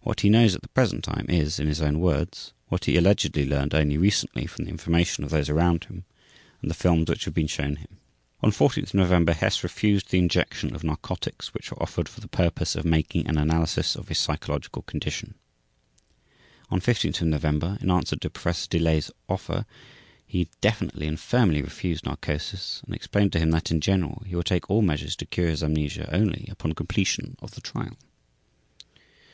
What 0.00 0.20
he 0.20 0.30
knows 0.30 0.54
at 0.54 0.62
the 0.62 0.68
present 0.70 1.04
time 1.04 1.26
is, 1.28 1.60
in 1.60 1.66
his 1.66 1.82
own 1.82 2.00
words, 2.00 2.54
what 2.68 2.86
he 2.86 2.96
allegedly 2.96 3.44
learned 3.44 3.74
only 3.74 3.98
recently 3.98 4.46
from 4.46 4.64
the 4.64 4.70
information 4.70 5.22
of 5.22 5.28
those 5.28 5.50
around 5.50 5.84
him 5.84 6.04
and 6.62 6.70
the 6.70 6.74
films 6.74 7.10
which 7.10 7.26
have 7.26 7.34
been 7.34 7.46
shown 7.46 7.76
him. 7.76 7.98
On 8.42 8.52
14 8.52 8.86
November 8.94 9.34
Hess 9.34 9.62
refused 9.62 10.08
the 10.10 10.18
injection 10.18 10.74
of 10.74 10.82
narcotics 10.82 11.52
which 11.52 11.70
were 11.70 11.82
offered 11.82 12.08
for 12.08 12.22
the 12.22 12.28
purpose 12.28 12.74
of 12.74 12.86
making 12.86 13.26
an 13.26 13.36
analysis 13.36 13.96
of 13.96 14.08
his 14.08 14.16
psychological 14.18 14.80
condition. 14.80 15.34
On 16.70 16.80
15 16.80 17.12
November, 17.28 17.76
in 17.82 17.90
answer 17.90 18.16
to 18.16 18.30
Professor 18.30 18.66
Delay's 18.66 19.10
offer, 19.28 19.66
he 20.26 20.48
definitely 20.62 21.06
and 21.06 21.20
firmly 21.20 21.60
refused 21.60 22.06
narcosis 22.06 22.80
and 22.86 22.94
explained 22.94 23.32
to 23.34 23.38
him 23.38 23.50
that, 23.50 23.70
in 23.70 23.82
general, 23.82 24.22
he 24.26 24.34
would 24.34 24.46
take 24.46 24.70
all 24.70 24.80
measures 24.80 25.14
to 25.16 25.26
cure 25.26 25.48
his 25.48 25.62
amnesia 25.62 26.08
only 26.10 26.48
upon 26.50 26.72
completion 26.72 27.36
of 27.42 27.50
the 27.50 27.60
Trial. 27.60 27.98